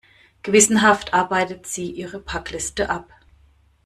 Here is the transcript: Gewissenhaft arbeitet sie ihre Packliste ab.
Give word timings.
Gewissenhaft 0.41 1.13
arbeitet 1.13 1.67
sie 1.67 1.91
ihre 1.91 2.19
Packliste 2.19 2.89
ab. 2.89 3.13